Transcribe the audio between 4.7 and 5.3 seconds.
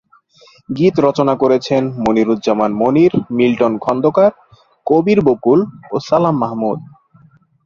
কবির